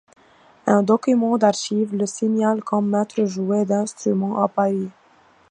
Un 0.65 0.81
document 0.81 1.37
d'archive 1.37 1.95
le 1.95 2.07
signale 2.07 2.63
comme 2.63 2.89
maître 2.89 3.23
joueur 3.25 3.67
d'instrument 3.67 4.41
à 4.41 4.47
Paris. 4.47 4.89